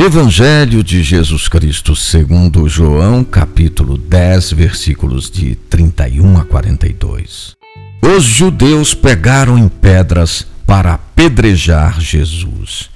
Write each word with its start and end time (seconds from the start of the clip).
Evangelho 0.00 0.84
de 0.84 1.02
Jesus 1.02 1.48
Cristo, 1.48 1.96
segundo 1.96 2.68
João, 2.68 3.24
capítulo 3.24 3.98
10, 3.98 4.52
versículos 4.52 5.28
de 5.28 5.56
31 5.56 6.38
a 6.38 6.44
42. 6.44 7.56
Os 8.00 8.22
judeus 8.22 8.94
pegaram 8.94 9.58
em 9.58 9.66
pedras 9.66 10.46
para 10.64 10.94
apedrejar 10.94 12.00
Jesus. 12.00 12.88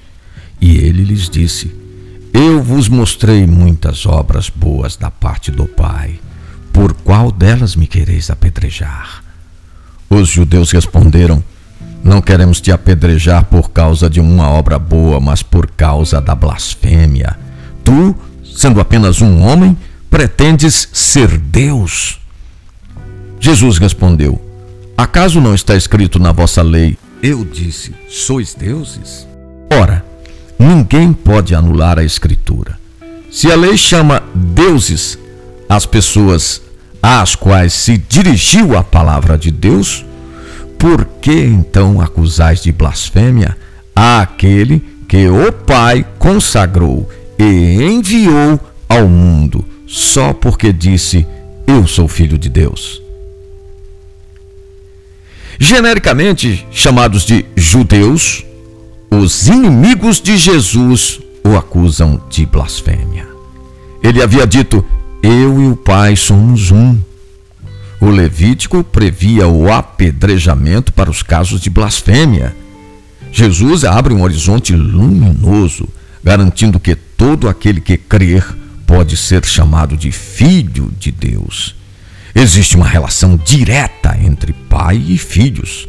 E 0.61 0.77
ele 0.77 1.03
lhes 1.03 1.29
disse: 1.29 1.75
Eu 2.31 2.63
vos 2.63 2.87
mostrei 2.87 3.45
muitas 3.45 4.05
obras 4.05 4.47
boas 4.49 4.95
da 4.95 5.11
parte 5.11 5.51
do 5.51 5.65
Pai. 5.65 6.21
Por 6.71 6.93
qual 6.93 7.33
delas 7.33 7.75
me 7.75 7.85
quereis 7.85 8.29
apedrejar? 8.29 9.21
Os 10.09 10.29
judeus 10.29 10.71
responderam: 10.71 11.43
não 12.03 12.21
queremos 12.21 12.59
te 12.59 12.71
apedrejar 12.71 13.45
por 13.45 13.71
causa 13.71 14.09
de 14.09 14.19
uma 14.19 14.49
obra 14.49 14.77
boa, 14.77 15.19
mas 15.19 15.41
por 15.41 15.67
causa 15.71 16.19
da 16.19 16.35
blasfêmia. 16.35 17.37
Tu, 17.83 18.15
sendo 18.43 18.81
apenas 18.81 19.21
um 19.21 19.41
homem, 19.41 19.77
pretendes 20.09 20.89
ser 20.91 21.37
Deus. 21.37 22.19
Jesus 23.39 23.77
respondeu: 23.77 24.41
Acaso 24.97 25.39
não 25.39 25.55
está 25.55 25.75
escrito 25.75 26.19
na 26.19 26.31
vossa 26.31 26.61
lei: 26.61 26.97
Eu 27.21 27.45
disse, 27.45 27.95
sois 28.09 28.53
deuses? 28.53 29.25
Ora, 29.71 30.05
ninguém 30.59 31.13
pode 31.13 31.55
anular 31.55 31.97
a 31.97 32.03
Escritura. 32.03 32.77
Se 33.31 33.51
a 33.51 33.55
lei 33.55 33.77
chama 33.77 34.21
deuses 34.35 35.17
as 35.67 35.85
pessoas 35.85 36.61
às 37.01 37.33
quais 37.35 37.73
se 37.73 37.97
dirigiu 37.97 38.77
a 38.77 38.83
palavra 38.83 39.37
de 39.37 39.49
Deus, 39.49 40.05
por 40.83 41.05
que 41.21 41.31
então 41.31 42.01
acusais 42.01 42.61
de 42.61 42.69
blasfêmia 42.69 43.55
àquele 43.95 44.83
que 45.07 45.29
o 45.29 45.49
Pai 45.49 46.05
consagrou 46.19 47.09
e 47.39 47.81
enviou 47.81 48.59
ao 48.89 49.07
mundo 49.07 49.63
só 49.87 50.33
porque 50.33 50.73
disse: 50.73 51.25
Eu 51.65 51.87
sou 51.87 52.09
filho 52.09 52.37
de 52.37 52.49
Deus? 52.49 53.01
Genericamente 55.57 56.67
chamados 56.69 57.23
de 57.25 57.45
judeus, 57.55 58.45
os 59.09 59.47
inimigos 59.47 60.19
de 60.19 60.35
Jesus 60.37 61.21
o 61.45 61.55
acusam 61.55 62.21
de 62.29 62.45
blasfêmia. 62.45 63.25
Ele 64.03 64.21
havia 64.21 64.45
dito: 64.45 64.85
Eu 65.23 65.61
e 65.61 65.67
o 65.67 65.77
Pai 65.77 66.17
somos 66.17 66.71
um. 66.71 66.99
O 68.03 68.09
Levítico 68.09 68.83
previa 68.83 69.47
o 69.47 69.71
apedrejamento 69.71 70.91
para 70.91 71.09
os 71.09 71.23
casos 71.23 71.61
de 71.61 71.69
blasfêmia. 71.69 72.53
Jesus 73.31 73.85
abre 73.85 74.13
um 74.13 74.23
horizonte 74.23 74.75
luminoso, 74.75 75.87
garantindo 76.21 76.81
que 76.81 76.95
todo 76.95 77.47
aquele 77.47 77.79
que 77.79 77.95
crer 77.95 78.45
pode 78.85 79.15
ser 79.15 79.45
chamado 79.45 79.95
de 79.95 80.11
filho 80.11 80.91
de 80.99 81.11
Deus. 81.13 81.77
Existe 82.35 82.75
uma 82.75 82.89
relação 82.89 83.37
direta 83.37 84.17
entre 84.21 84.51
pai 84.51 84.97
e 84.97 85.17
filhos. 85.17 85.87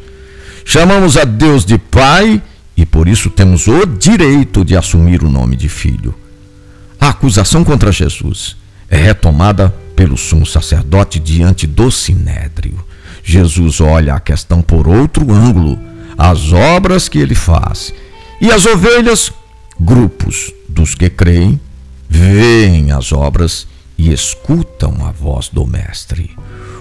Chamamos 0.65 1.17
a 1.17 1.25
Deus 1.25 1.65
de 1.65 1.79
pai 1.79 2.41
e 2.77 2.87
por 2.87 3.09
isso 3.09 3.29
temos 3.29 3.67
o 3.67 3.85
direito 3.87 4.65
de 4.65 4.77
assumir 4.77 5.25
o 5.25 5.29
nome 5.29 5.57
de 5.57 5.69
filho. 5.69 6.15
A 7.01 7.09
acusação 7.09 7.65
contra 7.65 7.91
Jesus 7.91 8.57
é 8.89 8.99
retomada 8.99 9.75
pelo 9.95 10.17
sumo 10.17 10.47
sacerdote 10.47 11.19
diante 11.19 11.67
do 11.67 11.91
sinédrio. 11.91 12.85
Jesus 13.23 13.81
olha 13.81 14.15
a 14.15 14.21
questão 14.21 14.61
por 14.61 14.87
outro 14.87 15.33
ângulo, 15.33 15.79
as 16.17 16.53
obras 16.53 17.09
que 17.09 17.19
ele 17.19 17.35
faz. 17.35 17.93
E 18.41 18.51
as 18.51 18.67
ovelhas, 18.67 19.33
grupos 19.81 20.53
dos 20.69 20.95
que 20.95 21.09
creem, 21.09 21.61
veem 22.09 22.93
as 22.93 23.13
obras 23.13 23.67
e 23.97 24.13
escutam 24.13 25.07
a 25.07 25.13
voz 25.13 25.49
do 25.49 25.67
Mestre. 25.67 26.31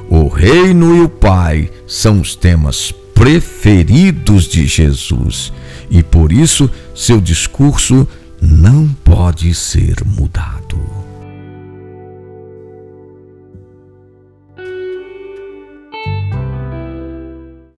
O 0.09 0.27
reino 0.27 0.97
e 0.97 1.01
o 1.01 1.09
Pai 1.09 1.69
são 1.87 2.19
os 2.19 2.35
temas 2.35 2.93
preferidos 3.13 4.45
de 4.45 4.67
Jesus 4.67 5.53
e 5.89 6.03
por 6.03 6.31
isso 6.31 6.69
seu 6.95 7.21
discurso 7.21 8.07
não 8.41 8.89
pode 9.03 9.53
ser 9.53 10.03
mudado. 10.05 10.62